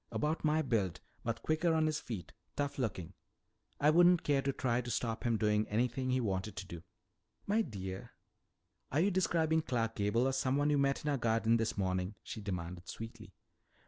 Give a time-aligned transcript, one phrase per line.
[0.11, 3.13] About my build, but quicker on his feet, tough looking.
[3.79, 6.81] I wouldn't care to try to stop him doing anything he wanted to do."
[7.45, 8.15] "My dear,
[8.91, 12.41] are you describing Clark Gable or someone you met in our garden this morning?" she
[12.41, 13.35] demanded sweetly.